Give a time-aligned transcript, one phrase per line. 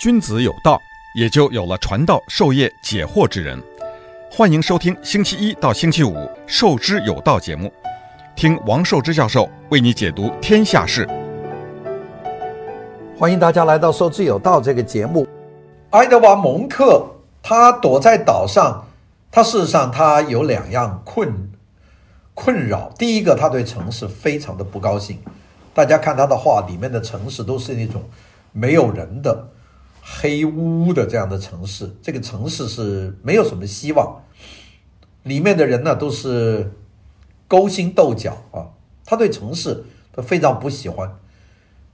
[0.00, 0.80] 君子有道，
[1.14, 3.62] 也就有了传道授业解惑之人。
[4.30, 6.14] 欢迎收听星期一到星期五
[6.46, 7.70] 《授之有道》节目，
[8.34, 11.06] 听王寿之教授为你解读天下事。
[13.18, 15.28] 欢迎大家来到《授之有道》这个节目。
[15.90, 17.04] 爱德华·蒙克
[17.42, 18.82] 他躲在岛上，
[19.30, 21.30] 他事实上他有两样困
[22.32, 22.90] 困扰。
[22.96, 25.18] 第一个，他对城市非常的不高兴。
[25.74, 28.02] 大家看他的画，里面的城市都是那种
[28.52, 29.46] 没有人的
[30.18, 31.90] 黑乌乌的这样的城市。
[32.02, 34.20] 这个城市是没有什么希望，
[35.22, 36.72] 里面的人呢都是
[37.46, 38.66] 勾心斗角啊。
[39.04, 41.10] 他对城市他非常不喜欢。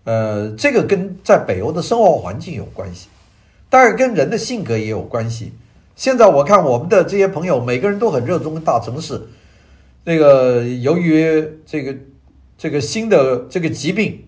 [0.04, 3.08] 呃，这个跟在北欧的生活环境有关系，
[3.68, 5.52] 当然跟人的性格也有关系。
[5.94, 9.20] 现在我看我们的这些朋友，每个人都很热衷大城市。
[10.04, 11.94] 那个由于这个。
[12.58, 14.24] 这个新的这个疾病，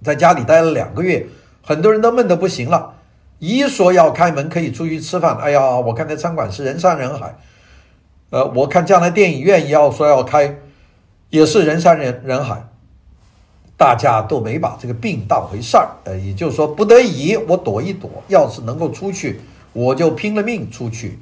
[0.00, 1.26] 在家里待了两个月，
[1.60, 2.94] 很多人都闷得不行了。
[3.38, 7.36] 一说要开门可以出去吃饭，哎呀，我看那餐馆是人山人海。
[8.30, 10.56] 呃，我看将来电影院要说要开，
[11.30, 12.64] 也是人山人人海。
[13.76, 19.40] 大家都没把这个病当回事儿，呃，也就是说，不得已我躲一躲，要是能够出去，
[19.72, 21.18] 我就拼了命出去。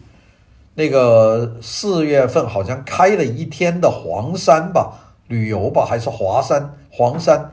[0.75, 5.03] 那个四月份好像开了一天的黄山吧。
[5.28, 7.51] 旅游吧，还是华山、黄山？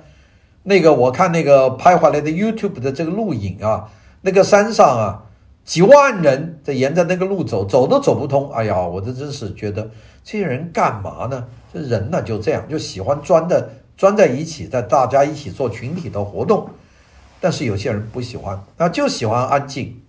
[0.62, 3.90] 那个我看那个拍回来的 YouTube 的这个录影啊，
[4.24, 5.24] 那个山上啊，
[5.66, 8.52] 几万人在沿着那个路走，走都走不通。
[8.52, 9.92] 哎呀，我这真是觉得
[10.24, 11.46] 这些人干嘛呢？
[11.74, 16.70] 这人呢就这样，就喜欢钻的钻在一起，在大家一起做群体的活动。
[17.42, 20.02] 但是有些人不喜欢，那就喜欢安静。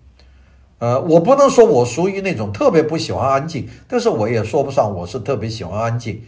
[0.78, 6.22] 呃，我不能说我属于那种特别不喜欢安静，但是我也说不上我是特别喜欢安静。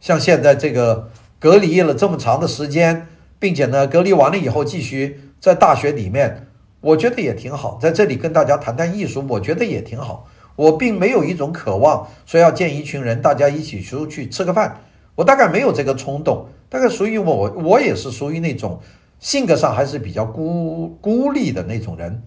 [0.00, 1.08] 像现在这个
[1.38, 3.06] 隔离了这么长的时间，
[3.38, 6.48] 并且呢，隔离完了以后继续在大学里面，
[6.84, 7.78] 我觉得也挺好。
[7.80, 10.28] 在这里跟大家谈谈艺术，我觉得也挺好。
[10.54, 14.82] 我并没有一种渴望说要见一群人，大家一起出去吃个饭。
[15.14, 16.46] 我大概没有这个冲动。
[16.68, 18.80] 大概属于我，我也是属于那种
[19.18, 22.22] 性格上还是比较孤孤立的那种人。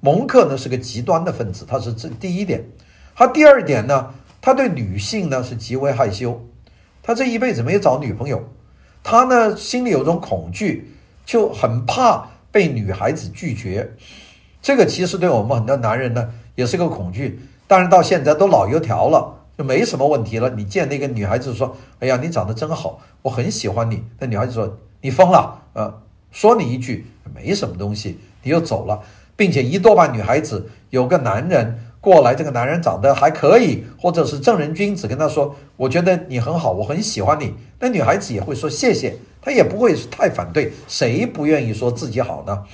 [0.00, 2.64] 蒙克呢是个极端的分子，他是这第一点。
[3.14, 6.46] 他第二点呢，他对女性呢是极为害羞。
[7.02, 8.44] 他这一辈子没有找女朋友，
[9.02, 10.92] 他呢心里有种恐惧，
[11.24, 13.92] 就很怕被女孩子拒绝。
[14.62, 17.38] 这个其实对我们很多男人呢也是个恐惧。
[17.66, 20.48] 但是到现在都老油条了，就没什么问题了。
[20.56, 26.00] 你见那个女孩子说：“哎呀，你长得真好，我很喜欢你。”那女孩子说：“你疯了？”呃，
[26.30, 29.02] 说你一句没什么东西，你又走了，
[29.36, 31.78] 并且一多半女孩子有个男人。
[32.00, 40.72] 过来，这个男人长得还可以，或者是正人君子，跟他说：“我觉得你很好，我很喜欢你。”那女孩子也会说谢谢，他也不会太反对。
[40.88, 42.64] 谁不愿意说自己好呢？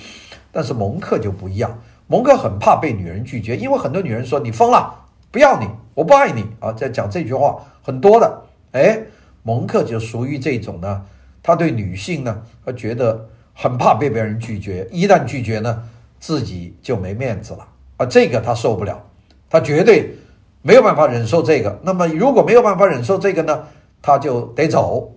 [0.51, 4.91] 但是蒙克就不一样，蒙克很怕被女人拒绝，因为很多女人说：“你疯了，
[5.29, 8.41] 不要你，我不爱你。”啊，在讲这句话很多的。
[8.71, 8.99] 哎，
[9.43, 11.05] 蒙克就属于这种呢，
[11.43, 15.83] 他对女性呢，他觉得很怕被别人拒绝，一旦拒绝呢，
[16.19, 17.67] 自己就没面子了
[17.97, 18.99] 啊，这个他受不了。
[19.47, 20.17] 他绝对
[20.63, 21.79] 没有办法忍受这个。
[21.83, 23.67] 那么，如果没有办法忍受这个呢，
[24.01, 25.12] 他就得走。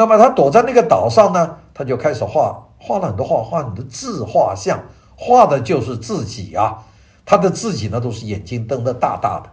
[0.00, 4.82] 那么，他躲在那个岛上呢，他就开始画，画了很多画，画很多自画像，
[5.14, 6.82] 画的就是自己啊。
[7.26, 9.50] 他的自己呢，都是眼睛瞪得大大的，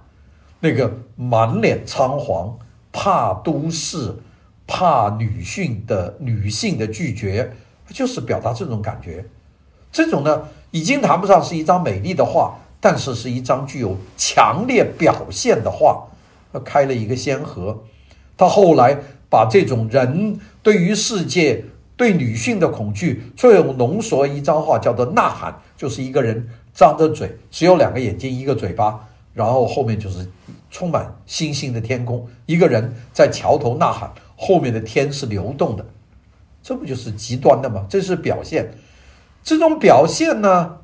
[0.62, 2.58] 那个满脸仓皇，
[2.94, 4.16] 怕都市，
[4.66, 7.52] 怕女性的女性的拒绝，
[7.90, 9.26] 就是表达这种感觉。
[9.92, 12.56] 这种呢，已经谈不上是一张美丽的画。
[12.80, 16.08] 但是是一张具有强烈表现的画，
[16.54, 17.78] 他开了一个先河。
[18.38, 18.98] 他后来
[19.30, 21.64] 把这种人对于世界、
[21.96, 30.28] 对女性的恐惧，最后浓缩一张画，叫做《呐喊》，就是一个人张着嘴，只有两个眼睛，一个嘴巴，然后后面就是
[30.70, 35.86] 充满星星的天空，一个人在桥头呐喊，后面的天是流动的。
[36.64, 37.86] 这不就是极端的吗？
[37.90, 38.74] 这是表现，
[39.44, 40.78] 这种表现呢？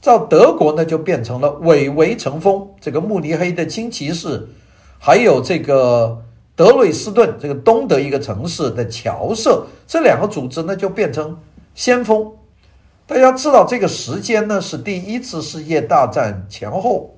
[0.00, 4.48] 在德国呢，就变成了伪围成风，这个慕尼黑的轻骑士，
[4.98, 6.22] 还有这个
[6.60, 11.38] 德累斯顿这个东德一个城市的侨社，这两个组织呢，就变成
[11.74, 12.32] 先锋。
[13.06, 17.14] 大家知道这个时间呢，是第一次世界大战前后，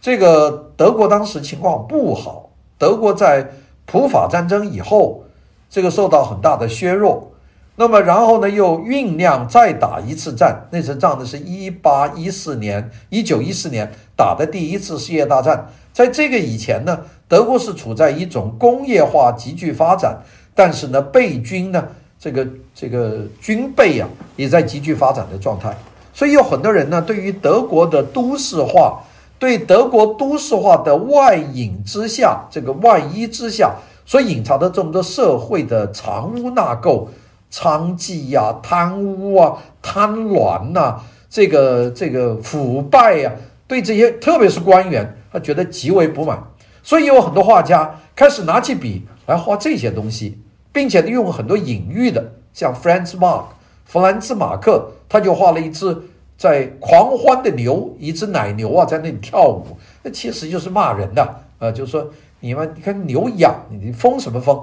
[0.00, 3.52] 这个德国当时情况不好，德国在
[3.86, 5.22] 普法战争以后，
[5.70, 7.30] 这个受到很大的削弱。
[7.76, 10.66] 那么，然后呢，又酝酿再打一次战。
[10.72, 15.68] 那次仗呢是一八一四年，一九一四年打的第一次世界大战。
[15.92, 20.18] 在这个以前呢，德国是处在一种工业化急剧发展，
[20.54, 21.82] 但是呢，备军呢，
[22.18, 25.74] 这个这个军备啊，也在急剧发展的状态。
[26.12, 29.00] 所以有很多人呢，对于德国的都市化，
[29.38, 33.74] 对德国都市化的外隐之下，这个外衣之下
[34.06, 37.08] 所隐藏的这么多社会的藏污纳垢、
[37.50, 43.32] 娼妓呀、贪污啊、贪婪呐，这个这个腐败呀、
[43.66, 46.40] 对这些特别是官员，他觉得极为不满。
[46.84, 50.38] 所以有很多画家开始拿起笔来画这些东西，
[50.72, 53.46] 并且用很多隐喻的，像 Franz Marc。
[53.86, 55.94] 弗兰兹·马克，他就画了一只
[56.38, 62.10] 在狂欢的牛，一只奶牛啊，在那里跳舞，那其实就是骂人的、呃，就是说
[62.40, 64.60] 你们，你看牛痒，你疯什么疯？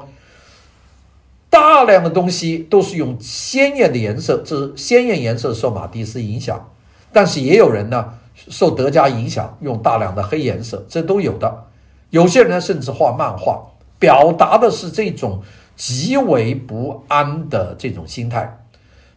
[1.51, 6.69] 大量的东西都是用鲜艳的颜色，这是鲜艳颜色受马蒂斯影响，
[7.13, 11.65] 但是也有人呢受德加影响，用大量的黑颜色，这都有的。
[12.11, 13.59] 有些人甚至画漫画，
[13.97, 15.41] 表达的是这种
[15.75, 18.59] 极为不安的这种心态。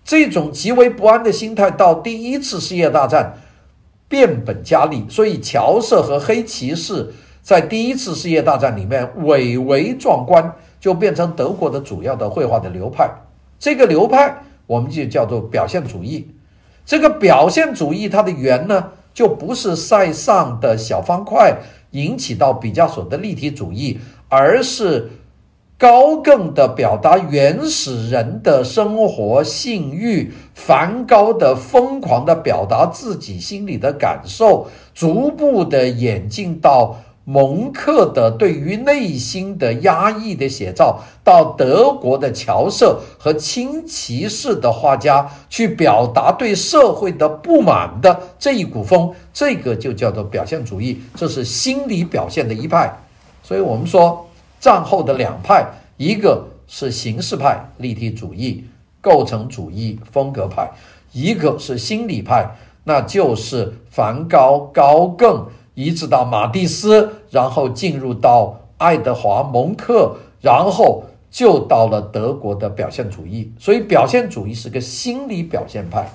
[0.04, 3.38] 这种极为不安的心态，到第一次世界大战
[4.08, 7.12] 变本加厉，所以乔瑟和黑骑士
[7.42, 13.10] 在第一次世界大战里面蔚为壮观，就变成德国的主要的绘画的流派。
[13.58, 16.30] 这个流派我们就叫做表现主义。
[16.84, 21.56] 这个表现主义它的源呢，就不是塞尚的小方块
[21.94, 23.98] 引起到毕加索的立体主义，
[24.28, 25.10] 而是。
[25.76, 52.92] 高更的表达原始人的生活性欲，梵高的疯狂的表达自己心里的感受，逐步的演进到蒙克的对于内心的压抑的写照，到德国的乔瑟和清骑士的画家去表达对社会的不满的这一股风，这个就叫做表现主义，这是心理表现的一派，
[53.42, 54.26] 所以我们说。
[54.60, 55.66] 战后的两派，
[55.98, 58.64] 一个是形式派立体主义、
[59.02, 60.66] 构成主义风格派，
[61.12, 73.52] 一个是心理派，那就是梵高、高更，一直到马蒂斯，然后进入到爱德华·蒙克，然后就到了德国的表现主义。
[73.58, 76.08] 所以，表现主义是个心理表现派。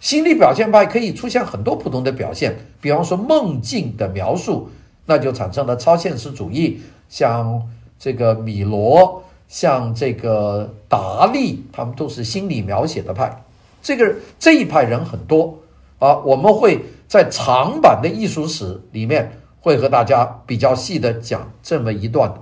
[0.00, 4.68] 心理表现派可以出现很多不同的表现，比方说梦境的描述，
[5.06, 7.62] 那就产生了超现实主义，像。
[7.96, 13.42] 这个米罗，像这个达利，他们都是心理描写的派。
[13.80, 15.56] 这个这一派人很多
[16.00, 19.32] 啊，我们会在长版的艺术史里面
[19.64, 22.34] 会和大家比较细的讲这么一段。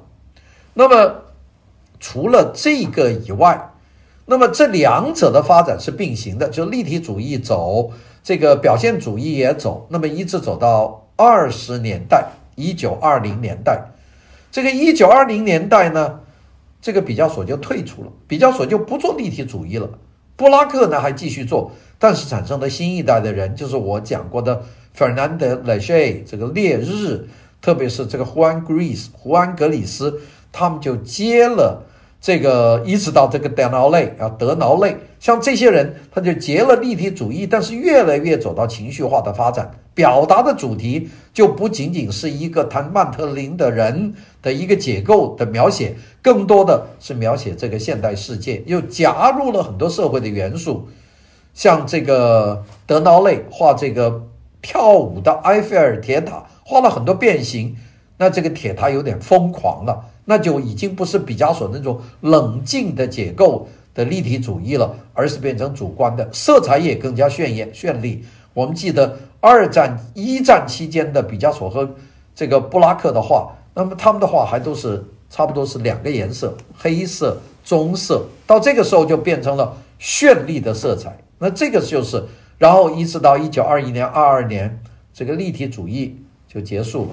[0.75, 1.23] 那么
[2.01, 3.71] 除了这个以外，
[4.27, 7.93] 那么这两者的发展是并行的，就立体主义走，
[8.25, 13.85] 这个表现主义也走，那么一直走到二十年代，一九二零年代。
[14.51, 16.19] 这个一九二零年代呢，
[16.81, 19.89] 这个毕加索就退出了，毕加索就不做立体主义了。
[20.35, 21.71] 布拉克呢还继续做，
[22.01, 24.65] 但是产生了新一代的人，就是我讲过的
[24.97, 27.27] Fernand Léger 这个烈日，
[27.61, 31.85] 特别是这个胡安格里斯、胡安格里斯，他们就接了
[32.21, 39.71] 这个，一直到这个德劳内啊，德劳内，像这些人，他就接了立体主义，但是越来越走到情绪化的发展。
[39.95, 50.89] 表达的主题就不仅仅是一个谈曼特林的人的一个解构的描写，更多的是描写这个现代世界，又加入了很多社会的元素，
[51.53, 54.23] 像这个德劳内画这个
[54.63, 57.77] 跳舞的埃菲尔铁塔，画了很多变形，
[58.17, 68.25] 那这个铁塔有点疯狂了，那就已经不是毕加索那种冷静的解构的立体主义了，而是变成主观的，色彩也更加炫艳绚丽。
[68.55, 69.19] 我们记得。
[69.45, 71.97] 二战、一战期间的毕加索和
[72.33, 78.25] 这个布拉克的画，那么他们的画还都是差不多是两个颜色，黑色、棕色。
[78.47, 81.19] 到这个时候就变成了绚丽的色彩。
[81.39, 82.23] 那这个就是，
[82.63, 84.81] 然后一直到一九二一年、二二年，
[85.13, 87.11] 这个立体主义就结束了。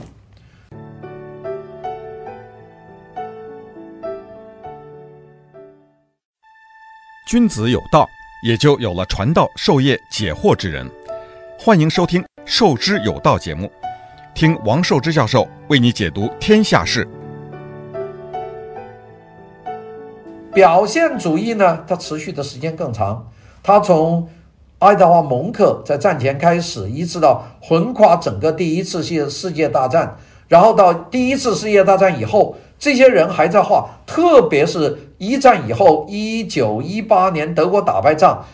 [7.27, 8.07] 君子有道，
[8.45, 10.87] 也就有了传道授业解惑之人。
[11.57, 13.71] 欢迎收听《授之有道》节目，
[14.35, 17.07] 听王寿之教授为你解读天下事。
[20.53, 23.27] 表现主义呢，它持续的时间更长。
[23.63, 24.29] 它从
[24.79, 30.15] 爱德华·蒙克在战前开始，一直到横跨整个第一次世世界大战，
[30.47, 33.89] 然后到第一次世界大战以后，这些人还在画。
[34.07, 38.45] 特别是一战以后，一九一八年德国打败仗，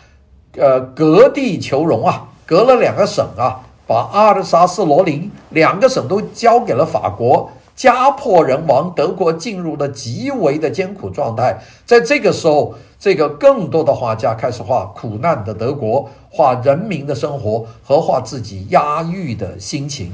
[0.56, 2.28] 呃，割地求荣啊。
[2.44, 11.58] 隔了两个省啊，把阿尔萨斯、罗林两个省都交给了法国，家破人亡，德国进入了极为的艰苦状态。
[11.84, 20.10] 在这个时候，这个更多的画家开始画苦难的德国，画人民的生活和画自己压抑的心情。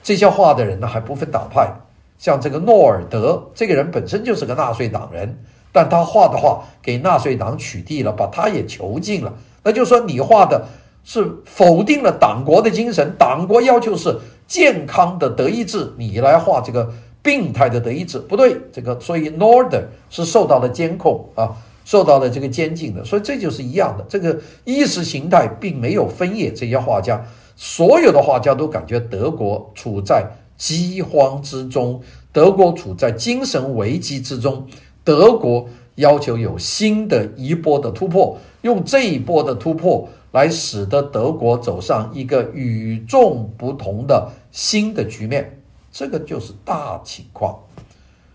[0.00, 1.72] 这些画的人呢，还不分党派，
[2.18, 5.36] 像这个诺尔德，这个人本身就是个纳粹党人，
[5.72, 9.34] 但他画的画给纳粹党取缔了，把他也囚禁了。
[9.64, 10.66] 那就说，你画的
[11.04, 14.16] 是否定了党国的精神，党国要求是。
[14.44, 16.92] 健康的德意志，你来画这个
[17.22, 18.54] 病态的德意志，不对。
[18.70, 21.56] 这个所以 Norder 是受到了监控啊，
[21.86, 23.02] 受到了这个监禁的。
[23.02, 26.52] 所以这就是一样的，这个意识形态并没有分野。
[26.52, 27.24] 这些画家，
[27.56, 30.26] 所有的画家都感觉德国处在
[30.58, 31.98] 饥荒之中，
[32.30, 34.66] 德国处在精神危机之中，
[35.02, 44.30] 德国要求有新的一波的突破，用这一波的突破来使得德国走上一个与众不同的。
[44.50, 47.58] 新的局面，这个就是大情况。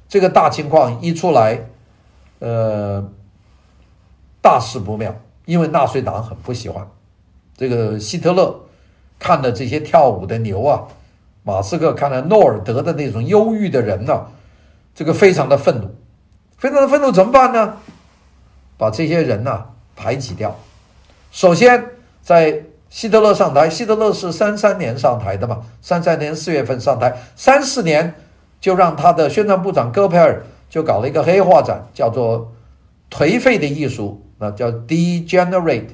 [0.09, 1.63] 这个大情况一出来，
[2.39, 3.07] 呃，
[4.41, 5.13] 大事不妙，
[5.45, 6.87] 因为纳粹党很不喜欢
[7.55, 8.61] 这个希特勒
[9.19, 10.87] 看了这些跳舞的牛啊，
[11.43, 14.25] 马斯克看了诺尔德的那种忧郁的人呢、
[14.95, 15.93] 这个非常的愤怒，
[16.57, 17.77] 非常的愤怒，怎么办呢？
[18.75, 20.57] 把这些人呢、排挤掉。
[21.31, 21.91] 首先
[22.21, 22.63] 在。
[22.89, 25.61] 希特勒上台，希特勒是三三年上台的嘛？
[25.81, 28.15] 三三年四月份上台，三四年
[28.61, 32.53] 就让他的宣传部长戈培尔就搞了一个黑画展，叫做
[33.11, 35.89] “颓废的艺术”，那叫 “Degenerate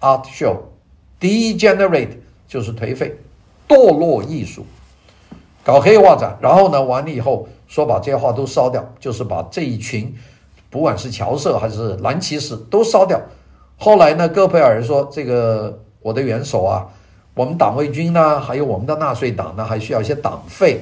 [0.00, 0.56] Art Show”。
[1.20, 2.16] Degenerate
[2.48, 3.20] 就是颓废、
[3.68, 4.66] 堕落艺术，
[5.62, 10.12] 搞黑画展，然后呢，完了以后说把这些画都烧掉，就是把这一群
[10.70, 13.20] 不管是乔瑟还是蓝骑士都烧掉。
[13.82, 15.76] 后来呢，戈培尔说这个。
[16.04, 16.84] 我的元首啊，
[17.32, 20.80] 我们党卫军呢，还有我们的纳粹党呢，还需要一些党费。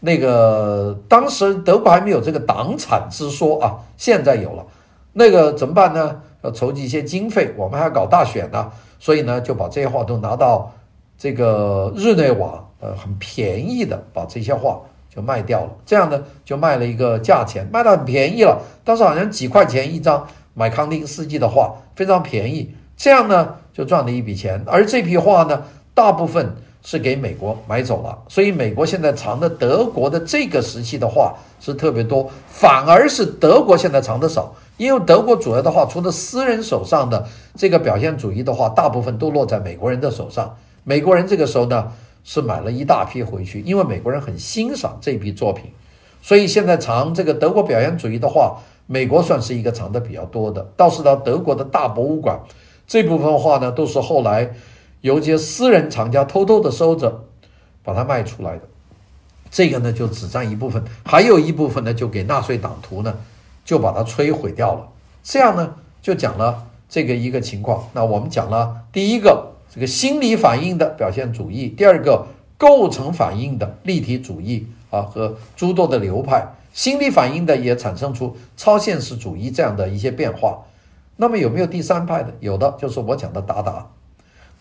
[0.00, 4.64] 那个当时德国还没有这个党产之说啊，现在有了。
[5.12, 6.22] 那个怎么办呢？
[6.40, 10.72] 要筹集一些经费，我们还要搞大选呢，所以呢，就把这些画都拿到
[11.18, 14.80] 这个日内瓦，呃，很便宜的把这些画
[15.14, 15.70] 就卖掉了。
[15.84, 18.58] 这样呢，就卖了一个价钱，卖到很便宜了。
[18.82, 22.72] 当时好像几块钱一张买康定斯基的画，非常便宜。
[22.96, 40.56] 这样呢，就赚了一笔钱，而这批画呢，大部分是给美国买走了，所以美国现在藏的德国的这个时期的画是特别多，反而是德国现在藏的少，因为德国主要的画，除了私人手上的这个表现主义的画，大部分都落在美国人的手上。
[40.84, 41.92] 美国人这个时候呢，
[42.24, 45.66] 是买了一大批回去，因为美国人很欣赏这批作品，
[46.22, 52.40] 所以现在藏这个德国表现主义的画，美国算是一个藏的比较多的，倒是到德国的大博物馆。
[52.86, 54.54] 这部分画呢，都是后来
[55.00, 57.24] 由这些私人藏家偷偷的收着，
[57.82, 58.62] 把它卖出来的。
[59.50, 63.16] 这个呢，就只占一部分，还有一部分呢，就给纳粹党徒呢，
[63.64, 64.88] 就把它摧毁掉了。
[65.24, 67.88] 这样呢，就讲了这个一个情况。
[67.92, 72.26] 那我们讲了第一个这个心理反应的表现主义，第二个
[72.56, 76.46] 构成反应的立体主义啊，和诸多的流派。
[76.76, 80.58] 心理反应的也产生出超现实主义这样的一些变化。
[81.16, 82.34] 那么有没有第三派的？
[82.40, 83.86] 有的，就是我讲的达达。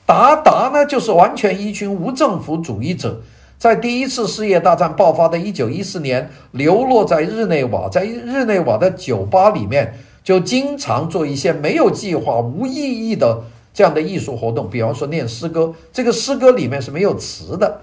[0.06, 3.22] 达达呢，就是完全一群无政府主义者，
[3.58, 13.44] 在第一次世界大战爆发的一九一四年，流落在日内瓦，在日内瓦的酒吧里面，就经常做一些没有计划、无意义的
[13.74, 17.82] 这样的艺术活动，比方说念诗歌，这个诗歌里面是没有词的，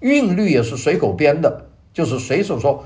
[0.00, 2.84] 韵律也是随口编的，就是随手说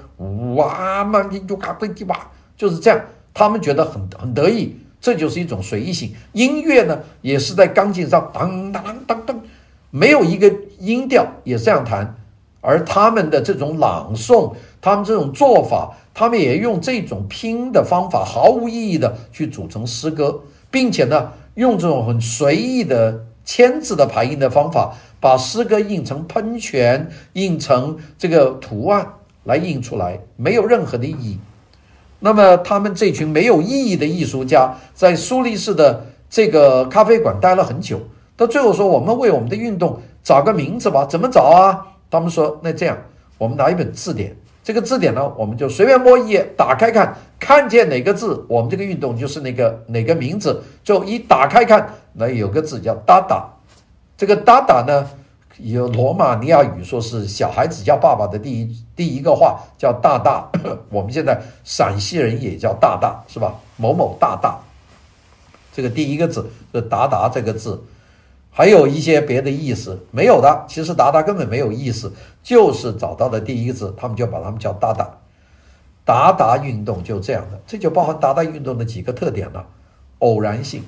[0.57, 3.01] 哇嘛你就嘎嘚吧，就是这样，
[3.35, 4.77] 他们觉得很很得意。
[5.01, 6.15] 这就是一种随意性。
[6.33, 9.41] 音乐呢，也是在钢琴上当当当当，
[9.91, 12.15] 没有一个音调，也这样弹。
[12.61, 20.41] 而他们的这种朗诵，他们这种做法，他们也用这种拼的方法，毫无意义的去组成诗歌，
[20.71, 29.07] 并且呢，用这种很随意的签字的排印的方法，把诗歌印成喷泉，印成这个图案
[29.45, 31.39] 来印出来，没有任何的意义。
[32.19, 38.01] 那么他们这群没有意义的艺术家，在苏黎世的这个咖啡馆待了很久，
[38.37, 42.99] 到最后说：“我们为我们的运动找个名字吧，怎么找啊？”他们说：“那这样，
[43.39, 50.61] 我们拿一本字典，这个字典呢，我们就随便摸一页，打开看，看见哪个字，我们这个运动就是那个哪个名字。
[50.83, 53.49] 就一打开看，那有个字叫‘达达’，
[54.17, 55.09] 这个‘达达’呢。”
[55.59, 60.51] 有罗马尼亚语说是小孩子叫爸爸的第一第一个话叫大大，
[60.89, 63.55] 我们现在陕西人也叫大大是吧？
[63.77, 64.59] 某某大大，
[65.71, 67.85] 这个第一个字是达达这个字，
[68.51, 70.65] 还有一些别的意思没有的。
[70.67, 72.11] 其实达达根本没有意思，
[72.43, 75.07] 就是找到的第一个字，他们就把他们叫达达。
[76.05, 79.67] 达达运动就这样的，这就包含达达运动的几个特点了：
[80.21, 80.83] 偶然性，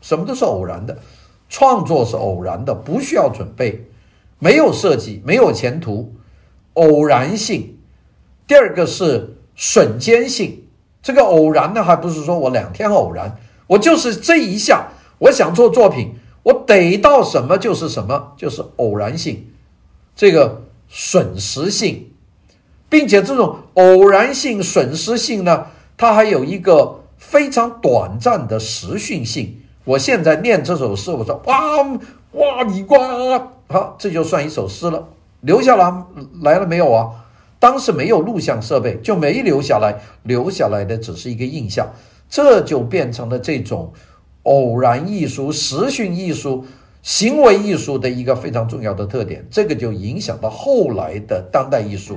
[0.00, 0.96] 什么都是偶然的，
[1.50, 3.84] 创作是偶然的，不需要准备，
[4.38, 6.14] 没有设计，没有前途，
[6.72, 7.76] 偶然性。
[8.46, 10.64] 第二个是瞬间性，
[11.02, 14.88] 这个偶然呢，还不是说我两天偶然，我就是这一下，
[15.18, 16.14] 我想做作品，
[16.44, 19.46] 我逮到什么就是什么，就是偶然性，
[20.16, 22.06] 这个瞬时性。
[22.88, 25.66] 并且这种偶然性、瞬时性呢，
[25.96, 29.59] 它还有一个非常短暂的时训性。
[29.90, 31.82] 我现在念这首诗，我说哇
[32.34, 32.94] 哇你呱，
[33.68, 35.08] 好，这就算一首诗了，
[35.40, 36.04] 留下来
[36.42, 37.10] 来了没有啊？
[37.58, 41.88] 当时没有录像设备，就没留下来，留下来的只是一个印象，
[42.28, 43.92] 这就变成了这种
[44.44, 46.64] 偶然艺术、时讯艺术、
[47.02, 49.44] 行为艺术的一个非常重要的特点。
[49.50, 52.16] 这个就影响到后来的当代艺术。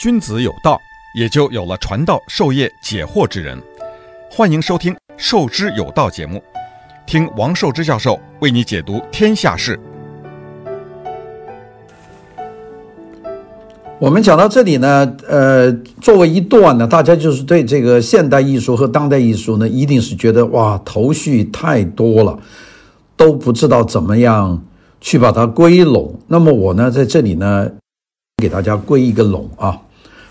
[0.00, 0.78] 君子有道，
[1.14, 3.58] 也就有了传道授业解惑之人。
[4.30, 6.42] 欢迎收听《授之有道》节目，
[7.06, 9.78] 听王寿之教授为你解读天下事。
[13.98, 22.38] 我们讲到这里呢，呃，作为一段呢，大家就是对这个现代艺术和当代艺术呢，一定是觉得哇，头绪太多了，
[23.16, 24.62] 都不知道怎么样
[25.00, 26.14] 去把它归拢。
[26.26, 27.68] 那么我呢，在这里呢，
[28.36, 29.80] 给大家归一个拢啊。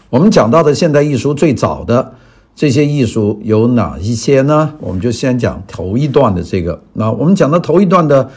[0.10, 2.14] 我们讲到的现代艺术最早的
[2.56, 4.74] 这些艺术有哪一些呢？
[4.80, 6.82] 我们就先讲头一段的这个。
[6.94, 8.30] 那我们讲到头一段的，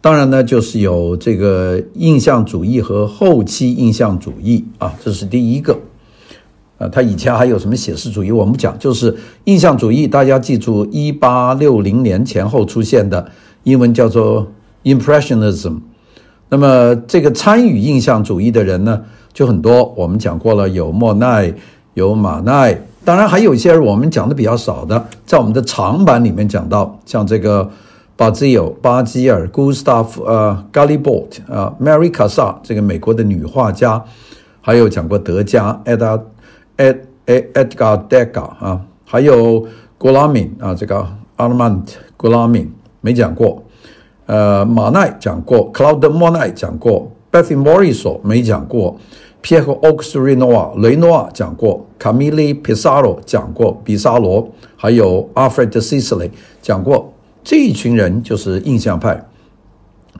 [0.00, 5.76] 当然呢就是有这个印象主义和后期印象主义啊，这是第一个。
[6.78, 8.30] 呃，他以前还有什么写实主义？
[8.30, 13.32] 我们讲就是印象主义，大家记住，一八六零年前后出现的，
[13.64, 14.46] 英文叫做
[14.84, 15.78] Impressionism。
[16.48, 19.02] 那么这个参与印象主义的人呢？
[19.36, 21.52] 就很多，我们讲过了，有莫奈，
[21.92, 22.74] 有马奈，
[23.04, 27.70] 当然还有一些我们讲的比较少的，在我们的长版里面讲到，像这个
[28.16, 34.02] 巴兹尔、巴基尔、Gustav 呃 Galibot 啊，Mary c a s s a 这个美国的女画家，
[34.62, 36.22] 还有讲过德加 Edgar
[36.78, 39.66] Ed Edgar Degas 啊，还有
[39.98, 41.06] Gulamin 啊，这个
[41.36, 41.82] Armand
[42.16, 42.68] Gulamin
[43.02, 43.62] 没讲过，
[44.24, 48.98] 呃，马奈讲过，Claude Monet 讲过，Berthe Morisot 没讲过。
[49.42, 57.12] 皮埃尔·奥克斯·雷诺瓦，雷诺讲过；卡米利·皮萨罗讲过；比萨罗，还有阿弗雷德·西斯雷讲过。
[57.44, 59.24] 这一群人就是印象派。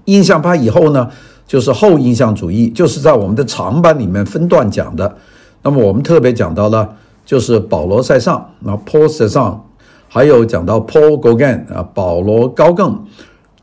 [0.04, 1.10] 印象派以后呢，
[1.44, 5.16] 就是后印象主义，就是在我们的长版里面分段讲的。
[5.62, 6.88] 那么我们特别讲到了，
[7.24, 9.58] 就是保罗·塞尚，那 Paul Cézanne，
[10.06, 13.04] 还有讲到 Paul Gauguin 啊，保罗·高更，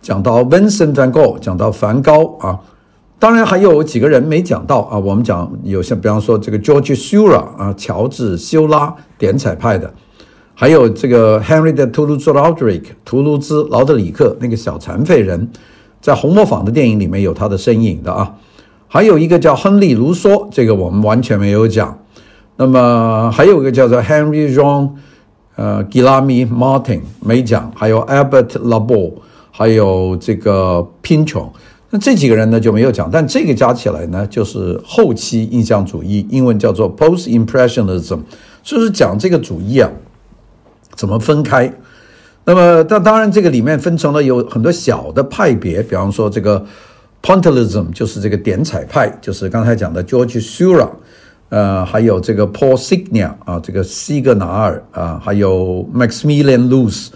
[0.02, 2.60] 讲到 Vincent van Gogh，讲到梵高啊。
[3.24, 9.94] 当然还有几个人没讲到啊，我们讲有像比方说这个 George Sura 啊，乔治修拉点彩派的，
[10.54, 15.50] 还有这个 Henry de Toulouse-Lautrec 图卢兹劳德里克那个小残废人，
[16.02, 18.36] 在红磨坊的电影里面有他的身影的啊，
[18.90, 21.98] 还有一个叫亨利卢梭，这个我们完全没有讲。
[22.58, 24.90] 那么还有一个叫做 Henry John，
[25.56, 29.14] 呃，Guillame Martin 没讲，还有 Albert l a b o
[29.50, 31.52] 还有这个 Pynchon。
[31.96, 38.22] 那这几个人呢就没有讲，但这个加起来呢就是后期印象主义，英文叫做 Post-Impressionism，
[38.64, 39.88] 就是讲这个主义啊
[40.96, 41.72] 怎么分开。
[42.46, 46.66] 那么，但当然这个里面分成了有很多小的派别，比方说这个
[47.22, 50.90] Pointillism 就是这个点彩派，就是刚才讲的 George Seurat，
[51.50, 57.10] 呃，还有这个 Paul Signac 啊，这个西格纳尔啊，还有 Maximilian Luce。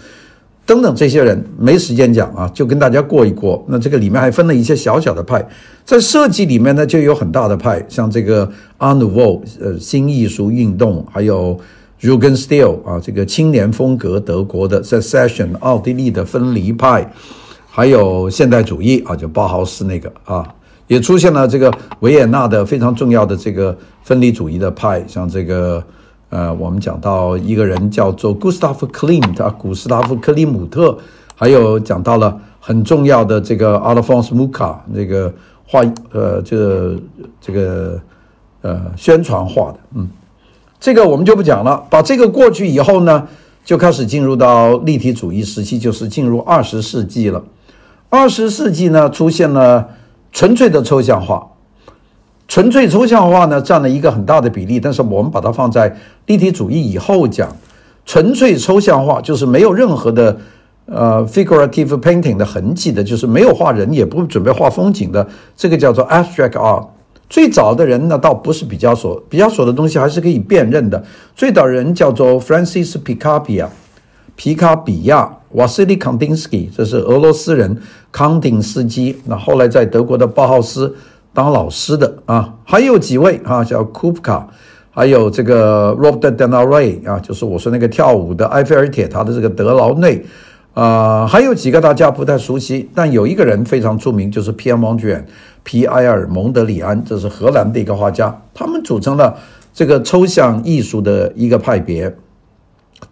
[0.68, 3.64] 等等，这些人没时间讲啊，就跟大家过一过。
[3.66, 5.42] 那这个里面还分了一些小小的派，
[5.82, 11.58] 在设计里面呢，就有很大的派，像这个 a r n o u v e 呃，新艺术运动，还有
[12.00, 17.10] r u g e n s t i l 啊，这个青年风格，德国的 Secession 奥地利的分离派，
[17.70, 20.46] 还有现代主义啊，就包豪斯那个啊，
[20.86, 25.82] 也出现了这个维也纳的非常重要的这个分离主义的派，像这个。
[26.30, 30.98] 呃，我们讲到一个人叫做 Gustav Klimt 啊，古斯塔夫·克里姆特，
[31.34, 35.32] 还有讲到了很重要的这个 Alphonse Mucha 这个
[35.66, 35.80] 画，
[36.12, 36.96] 呃，这个
[37.40, 38.00] 这个
[38.60, 40.06] 呃宣传画的，嗯，
[40.78, 41.82] 这个我们就不讲了。
[41.88, 43.26] 把这个过去以后呢，
[43.64, 47.42] 就开始进入到立体主义时期，就是进入二十世纪了。
[48.10, 49.88] 二十世纪呢，出现了
[50.30, 51.46] 纯粹的抽象画。
[52.48, 55.94] 纯粹抽象画呢，占了一个很大的比例，但是我们把它放在
[56.26, 57.54] 立体主义以后讲。
[58.06, 60.34] 纯粹抽象画，就是没有任何的
[60.86, 66.86] 呃 figurative painting 的痕迹的，就是没有画人，也不准备画风景的，这个叫做 abstract art。
[67.28, 71.04] 最早的人呢，倒不是毕加索，毕加索的东西还是可以辨认的。
[71.36, 73.66] 最早人叫做 Francis Picabia，
[74.36, 77.76] 皮卡比亚，Wassily Kandinsky，这是俄罗斯人，
[78.10, 79.18] 康定斯基。
[79.26, 80.96] 那后来在德国的包豪斯
[81.38, 84.42] 当老师的啊，还有几位啊，叫 Kupka，
[84.90, 90.24] 还有这个 Robert Delaunay 啊，就是我说那个跳舞的埃菲尔铁塔的这个德劳内。
[90.74, 95.26] 啊、还有几个大家不太熟悉，但有一个人非常出名，就是皮埃蒙德里安，
[95.62, 99.36] 皮埃尔蒙德里安，这是荷兰的一个画家，他们组成了
[99.72, 102.12] 这个抽象艺术的一个派别。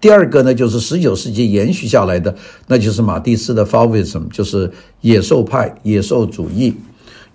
[0.01, 2.35] 第二个呢，就是十九世纪延续下来的，
[2.67, 4.69] 那就是马蒂斯的 Fauvism，就是
[5.03, 6.75] 野兽派、野兽主义。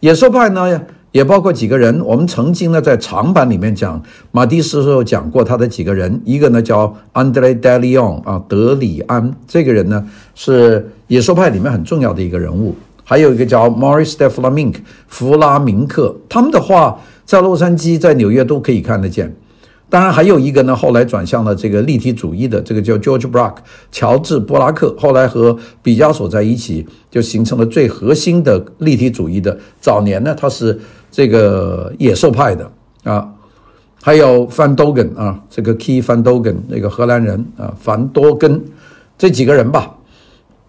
[0.02, 19.36] 野兽派呢，也包括几个人，我们曾经呢在长版里面讲马蒂斯的时候讲过他的几个人，一个呢叫 André de Lyon 啊，德里安，这个人呢是野兽派里面很重要的一个人物，还有一个叫 Maurice de Flaminck 弗拉明克，他们的话在洛杉矶、在纽约都可以看得见。
[19.92, 23.58] 当然还有一个呢，后来转向了这个立体主义的，这个叫 George Braque，
[23.92, 29.60] 乔治·布拉克，后来和毕加索在一起，就形成了最核心的立体主义的。
[29.82, 30.80] 早年呢，他是
[31.12, 32.72] 这个野兽派的
[33.04, 33.28] 啊，
[34.02, 38.64] 还有范多根啊，这个 Key 范多根那个荷兰人啊，范多根
[39.18, 39.94] 这几个人吧。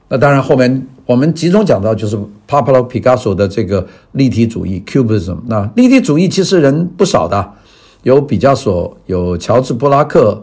[0.08, 5.36] 那当然后面我们集中讲到就是 Pablo Picasso 的这个立体主义 Cubism。
[5.46, 7.52] 那立体主义其实人不少的。
[8.02, 10.42] 有毕加索，有乔治布拉克，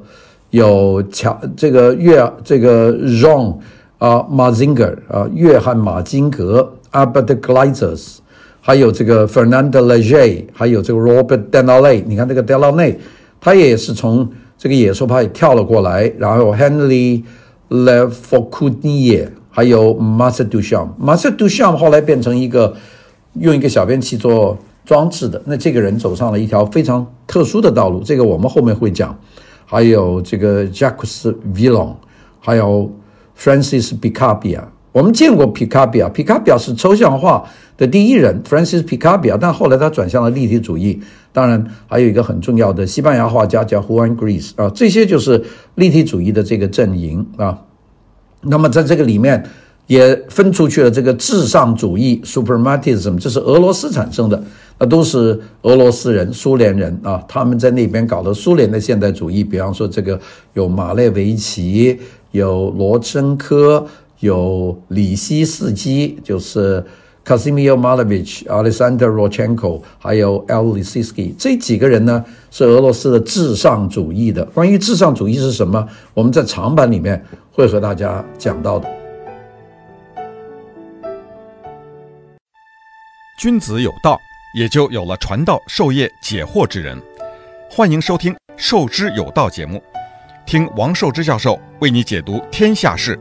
[0.52, 3.58] 有乔这个约这个 Jean
[3.98, 8.20] 啊马金格啊约翰马金格 Albert Gleizes，
[8.62, 12.02] 还有这个 Fernando Leger，还有这个 Robert Delaunay。
[12.06, 12.96] 你看这个 Delaunay，
[13.42, 16.12] 他也是从这个野兽派跳了过来。
[16.18, 17.24] 然后 Henri
[17.70, 21.18] Leforcudier，还有 m a s s a d u c h a m p m a
[21.18, 22.74] s s a d u c h a m p 后来变成一个
[23.34, 24.58] 用一个小便器做。
[24.90, 29.16] 装置的，那这个人走上了一条非常特殊的道路，这个我们后面会讲。
[29.64, 31.94] 还有这个 Jacques Villon，
[32.40, 32.92] 还有
[33.38, 34.64] Francis Picabia。
[34.92, 37.48] 我们见过 Picabia，Picabia 是抽象画
[37.78, 41.00] 的第一人，Francis Picabia，但后来他转向了立体主义。
[41.32, 47.62] 当然，还有一个很重要的西班牙画家叫 Juan Gris 啊，这些就是立体主义的这个阵营啊。
[48.42, 49.46] 那么在这个里面。
[49.90, 54.40] 也分出去了这个至上主义 （Supermatism），这是俄罗斯产生的，
[54.78, 59.44] 那都是俄罗斯人、苏联人啊，他们在那边搞的苏联的现代主义。
[59.44, 60.20] 比方说，这个
[60.54, 61.98] 有马列维奇，
[62.30, 63.84] 有罗申科，
[64.20, 66.86] 有里希斯基，就是
[67.26, 70.78] Kasimir Malevich、Alexander Rodchenko，还有 L.
[70.78, 74.46] Lissitzky，这几个人呢是俄罗斯的至上主义的。
[74.54, 78.99] 关于至上主义是什么，我们在长版里面会和大家讲到的。
[83.40, 84.20] 君子有道，
[84.54, 87.02] 也就有了传道授业解惑之人。
[87.72, 89.82] 欢迎收听《授之有道》节目，
[90.46, 93.18] 听王寿之教授为你解读天下事。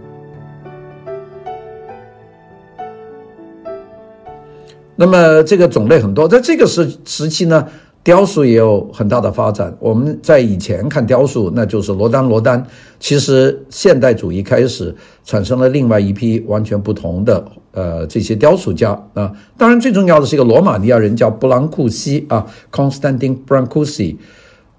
[4.96, 7.64] 那么这个种类很多，在这个时时期呢，
[8.02, 9.72] 雕塑也有很大的发展。
[9.78, 12.66] 我们在以前看雕塑，那就是罗丹罗丹。
[12.98, 17.48] 其实现代主义开始产生了另外一批完全不同的。
[17.78, 24.16] 呃，这些雕塑家啊，当然最重要的是一个罗马尼亚人叫布朗库西啊，Constantin Brancusi，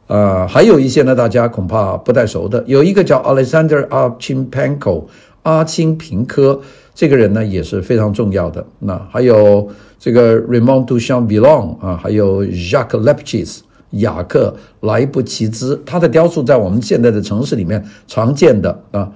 [0.07, 5.05] 呃，还有一些呢，大家恐怕不太熟的，有一个叫 Alexander Archipenko，
[5.43, 6.59] 阿钦平科，
[6.93, 8.65] 这个人呢也是非常重要的。
[8.79, 13.59] 那还有这个 Raymond Duchamp Villon 啊，还有 Jacques Lepchis
[13.91, 19.09] 雅克莱布奇兹，他的雕塑在我们现在的城市里面常见的啊。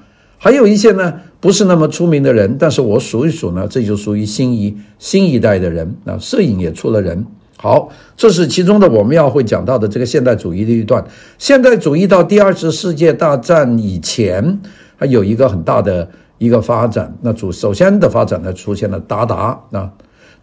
[0.44, 6.18] 还有一些呢，不是那么出名的人，但是我数一数呢，这就属于新一新一代的人啊。
[6.20, 7.26] 摄影也出了人，
[7.56, 11.02] 好，这是其中的我们要会讲到的这个现代主义的一段。
[11.38, 14.60] 现代主义到第二次世界大战以前，
[15.00, 16.06] 它有一个很大的
[16.40, 17.18] 一个发展。
[17.22, 19.90] 那主首先的发展呢，出现了达达啊，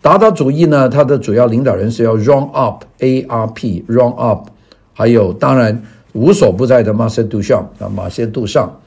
[0.01, 4.49] 达达主义呢，它的主要领导人是要 run up，ARP run up
[4.95, 5.83] 还有当然
[6.15, 8.80] 无所不在的 Marcel Duchamp 啊，马歇杜尚。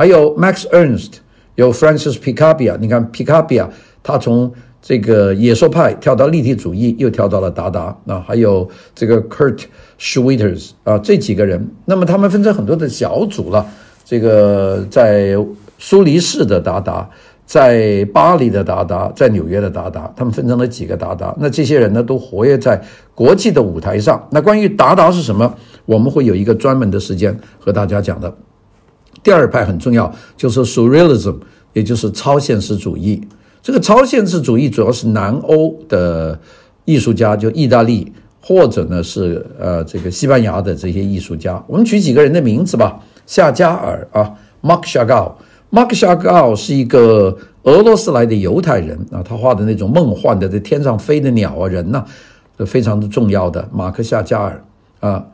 [0.00, 1.16] 还有 Max Ernst，
[1.56, 3.68] 有 Francis Picabia，你看 Picabia，
[4.02, 9.64] 他从这个野兽派跳到立体主义，又跳到了达达啊，还有这个 Kurt
[9.98, 13.66] Schwitters 啊，这几个人，那么他们分成很多的小组了。
[14.02, 15.36] 这个在
[15.78, 17.06] 苏黎世的达达，
[17.44, 21.36] 在巴黎的达达，在纽约的达达，他们分成了几个达达。
[21.38, 22.82] 那这些人呢，都活跃在
[23.14, 24.26] 国际的舞台上。
[24.30, 28.34] 那关于达达是什么，我们会有一个专门的时间和大家讲的。
[29.22, 31.36] 第二派很重要，就是 Surrealism，
[31.72, 33.20] 也就是超现实主义。
[33.62, 36.38] 这个超现实主义主要是南欧的
[36.84, 41.62] 艺术家，就意大利或者呢是呃这个西班牙的这些艺术家。
[41.66, 45.32] 我们举几个人的名字吧，夏加尔啊，Marc Chagall。
[45.70, 51.98] Marc Chagall 是一个俄罗斯来的犹太人啊，他画的那种梦幻的在天上飞的鸟啊人呐、
[52.56, 53.68] 啊，非常的重要的。
[53.72, 54.64] 马克夏加尔
[54.98, 55.24] 啊，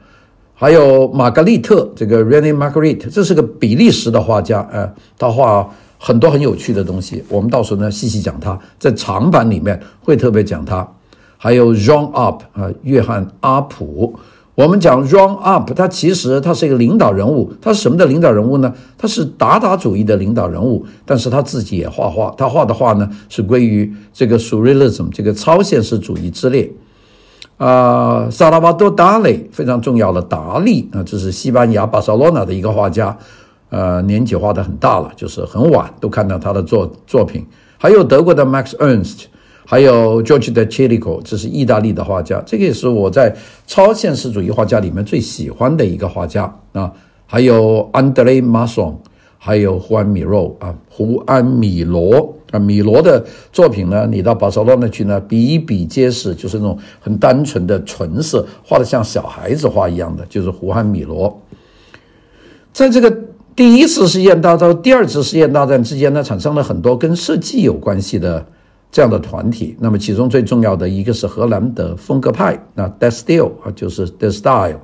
[0.59, 7.23] 还有玛格丽特这个 René Magritte，这是个比利时的画家，呃，他画很多很有趣的东西。
[7.29, 10.89] 我们到时候呢细细讲他，在长版里面会特别讲他。
[11.37, 14.19] 还有 Jean Up，啊，约翰阿普。
[14.55, 18.73] 我们讲 Jean Up，他其实他是一个领导人物，他是什么的领导人物呢？
[18.97, 26.73] 他是达达主义的领导人物，但是他自己也画画，他画的画呢是归于这个 Surrealism 这个超现实主义之列。
[27.59, 33.17] 啊，萨拉瓦多·达利非常重要的达利啊，这是西班牙巴塞罗那的一个画家，
[33.71, 37.47] 呃，年纪画得很大了，就是很晚都看到他的作作品。
[37.79, 39.25] 还有德国的 Max Ernst。
[39.69, 43.35] 还有 Giorgio de Chirico，这是意大利的画家，这个也是我在
[43.67, 46.93] 超现实主义画家里面最喜欢的一个画家啊。
[47.27, 48.95] 还有 Andre Masson，
[49.37, 61.41] 还有胡安米罗啊，胡安米罗啊，米罗的作品呢，你到巴塞罗那去呢，比比皆是，就是那种很单纯的纯色，画的像小孩子画一样的，就是胡汉米罗。
[62.73, 63.17] 在这个
[63.55, 68.45] 第一次世界大战、第二次世界大战之间呢，产生了很多跟设计有关系的。
[68.89, 74.77] 这样的团体，那么其中最重要的一个是荷兰的风格派，那 De Stijl 啊，就是 De Stijl，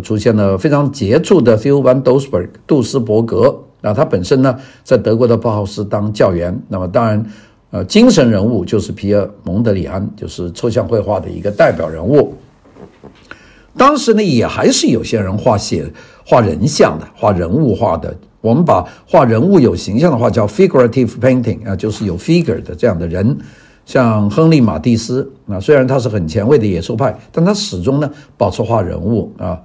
[0.00, 7.24] 出现了非常杰出的 Theo van Doesburg 杜斯伯格，那他本身呢在德国的包豪斯当教员，那么当然，
[7.70, 12.34] 呃，精神人物就是皮尔蒙德里安，就是抽象绘画的一个代表人物。
[13.76, 15.88] 当时呢也还是有些人画写
[16.26, 18.12] 画人像的，画人物画的。
[18.40, 23.36] 我们把画人物有形象的话叫 figurative painting 啊，就是有 figure 的这样的人，
[23.86, 29.60] 像亨利马蒂斯啊，虽然他是很前卫的野兽派，但他始终呢保持画人物啊。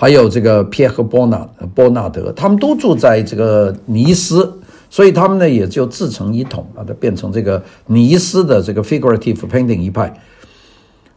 [0.00, 4.50] 还有这个皮埃克波纳波纳德，他们都住在这个尼斯，
[4.88, 10.10] 所以他们呢也就自成一统啊，它变成这个尼斯的这个 figurative painting 一派。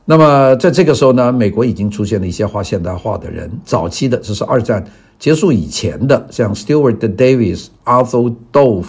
[0.04, 4.86] 那么在这个时候呢，美国已经出现了一些画现代化的人，早期的这是二战。
[5.18, 8.88] 结束以前的，像 Stewart Davis、Arthur Dove，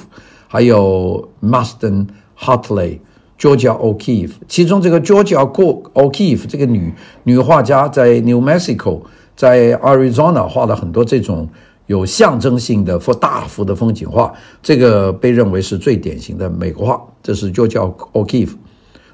[0.48, 2.98] 还有 m a s t o n Hartley、
[3.38, 4.32] Georgia O'Keeffe。
[4.48, 9.02] 其中这个 Georgia O'Keeffe 这个女女画家，在 New Mexico、
[9.36, 11.48] 在 Arizona 画了很多这种
[11.86, 17.02] 有象征性的或大幅的风景画，这个被认为是最典型的美国画。
[17.22, 18.54] 这是 Georgia O'Keeffe。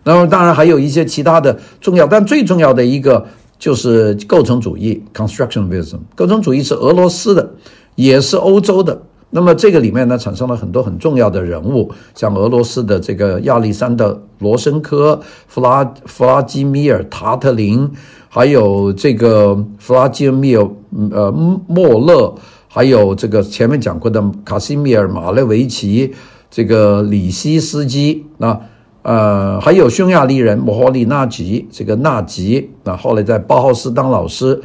[0.05, 3.27] 那么当然还有一些其他的重要，但最重要的一个。
[3.61, 5.99] 就是构成主义 （Constructionism）。
[6.15, 7.47] 构成主义是俄罗斯的，
[7.95, 8.99] 也是欧洲的。
[9.29, 17.87] 那么这个里面呢，产生了很多很重要的人物，像俄罗斯的这个亚历山德·罗申科、弗拉弗拉基米尔·塔特林，
[18.33, 20.67] 还有这个弗拉基米尔
[21.11, 21.31] 呃
[21.67, 22.33] 莫勒，
[22.69, 26.15] 还有这个前面讲过的卡西米尔·马列维奇，
[26.49, 28.59] 这个里希斯基那。
[29.03, 34.61] 呃，还有匈牙利人莫霍利纳吉，这个纳吉那，后来在巴赫斯当老师，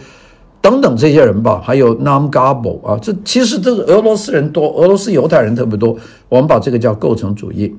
[0.59, 5.95] 等等这些人吧，还有 Nam Gabo 啊，这其实都是俄罗斯人多，俄罗斯犹太人特别多。
[6.27, 7.73] 我们把这个叫构成主义。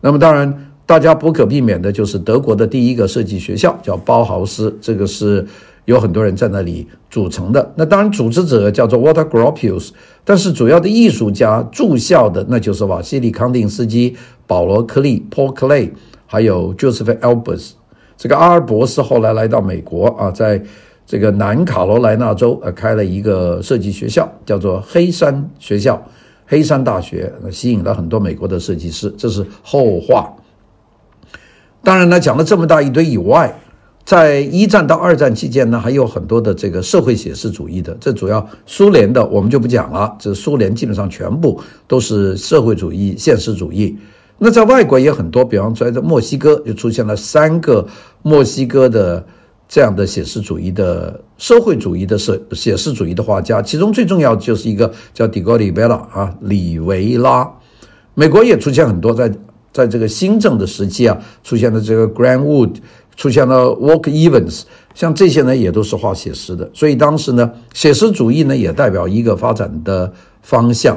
[0.00, 5.46] 那么当然，大家不可避免的就是德国的第一个设计学校叫包豪斯，这个是
[5.86, 7.72] 有很多人在那里组成的。
[7.74, 9.90] 那当然，组织者叫做 Water Gropius，
[10.24, 14.14] 但是主要的艺术家驻校的那就是瓦西里康定斯基。
[14.46, 15.90] 保罗·克利 （Paul Klee）
[16.26, 17.70] 还有 Joseph Albers，
[18.18, 20.62] 这个阿尔伯斯后来来到美国啊，在
[21.06, 26.06] 这个南卡罗来纳州呃开了一个设计学校，叫做黑山学校、
[26.44, 29.10] 黑山大学，吸引了很多美国的设计师。
[29.16, 30.30] 这是后话。
[31.84, 33.60] 当然呢，讲了这么大一堆以外，
[34.04, 43.96] 在一战到二战期间呢，还有很多的这个社会写实主义的，这主要苏联的我们就不讲了，这苏联基本上全部都是社会主义、现实主义。
[44.38, 47.86] 那在外国也很多，比方说在墨西哥就出现了三个
[48.22, 49.24] 墨西哥的
[49.68, 57.48] 这样的写实主义的社会主义的写写实主义的画家，其中最重要就是一个叫迪戈里贝拉啊，里维拉。
[58.14, 59.32] 美国也出现很多在
[59.74, 62.76] 在这个新政的时期啊，出现了这个 Grant Wood，
[63.14, 64.62] 出现了 Walk Evans，
[64.94, 66.70] 像这些呢也都是画写实的。
[66.72, 70.10] 所以当时呢，写实主义呢也代表一个发展的
[70.40, 70.96] 方向。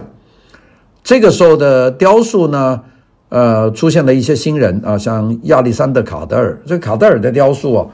[1.03, 2.81] 这个时候的雕塑呢。
[3.29, 6.57] 呃，出现了一些新人啊，像亚历山德·卡德尔。
[6.65, 7.85] 这卡德尔的雕塑啊，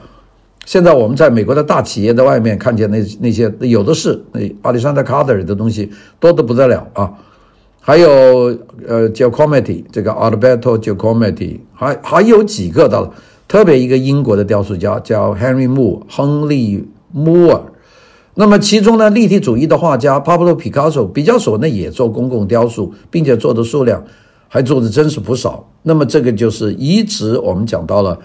[0.64, 7.12] 现在我们在美国的大企业的外面看见那那些有的是那亚历山大卡德尔的东西多得不得了啊，
[7.86, 8.08] 还有
[8.88, 13.10] 呃 Giacometti 这个 Alberto Giacometti 还还有几个的，
[13.46, 17.60] 特别一个英国的雕塑家叫 Henry Moore 亨利穆尔。
[18.36, 24.02] 那么其中呢，立体主义的画家 Pablo Picasso 比较熟，那也做公共雕塑，并且做的数量
[24.48, 25.68] 还做的真是不少。
[25.82, 28.18] 那么这个就是一直我们讲到了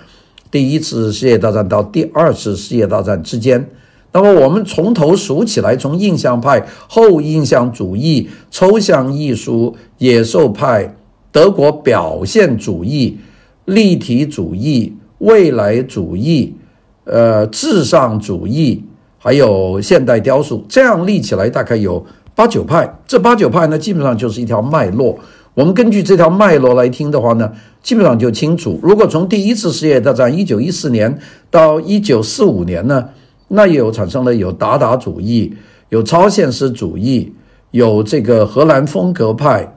[0.50, 3.69] 第一次世界大战到第二次世界大战之间。
[4.12, 10.95] 那么我们从头数起来，从印象派、后印象主义、抽象艺术、野兽派、
[11.32, 13.17] 德国表现主义、
[13.65, 16.56] 立体主义、未来主义、
[17.04, 18.84] 呃，至上主义。
[19.22, 22.89] 还有现代雕塑，这样立起来大概有八九派。
[23.06, 25.19] 这八九派呢，基本上就是一条脉络。
[25.54, 27.52] 我们根据这条脉络来听的话呢，
[27.84, 28.80] 基本上就清楚。
[28.82, 31.19] 如果从第一次世界大战一九一四年
[31.52, 33.10] 到一九四五年呢，
[33.49, 35.53] 那也有产生了有达达主义，
[35.89, 37.33] 有超现实主义，
[37.71, 39.75] 有这个荷兰风格派，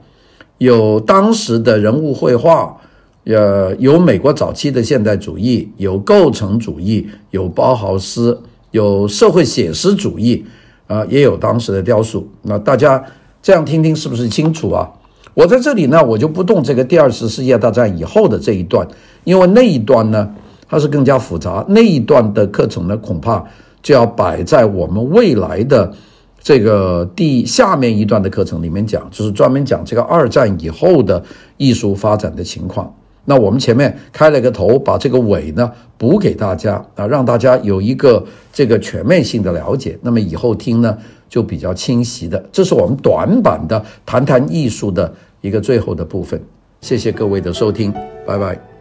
[0.59, 2.77] 有当时的人物绘画，
[3.25, 8.39] 呃，有美国早期的现代主义，有构成主义，有包豪斯。
[8.71, 10.43] 有社会写实主义，
[10.87, 12.27] 啊，也有当时的雕塑。
[12.41, 13.03] 那大家
[13.39, 14.89] 这样听听是不是清楚啊？
[15.35, 18.87] 我在这里呢，我就不动这个第二次世界大战以后的这一段，
[19.25, 20.27] 因为那一段呢，
[20.67, 21.63] 它是更加复杂。
[21.67, 23.45] 那一段的课程呢，恐怕
[23.83, 25.93] 就要摆在我们未来的
[26.41, 31.23] 这个第下面一段的课程里面讲，就是专门讲这个二战以后的
[31.57, 32.91] 艺术发展的情况。
[33.25, 39.97] 那我们前面开了个头，把这个尾呢补给大家啊，让大家有一个这个全面性的了解。
[40.01, 40.97] 那么以后听呢
[41.29, 42.43] 就比较清晰的。
[42.51, 46.41] 这是我们短板的谈谈艺术的一个最后的部分。
[46.81, 47.93] 谢谢各位的收听，
[48.25, 48.72] 拜拜。